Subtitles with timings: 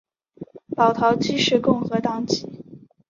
[0.75, 2.47] 保陶基是共和党籍。